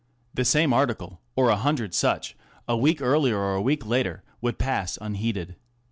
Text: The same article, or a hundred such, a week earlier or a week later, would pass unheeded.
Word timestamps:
The 0.33 0.45
same 0.45 0.73
article, 0.73 1.21
or 1.35 1.49
a 1.49 1.55
hundred 1.55 1.93
such, 1.93 2.35
a 2.67 2.75
week 2.75 3.03
earlier 3.03 3.37
or 3.37 3.53
a 3.53 3.61
week 3.61 3.85
later, 3.85 4.23
would 4.41 4.57
pass 4.57 4.97
unheeded. 4.99 5.57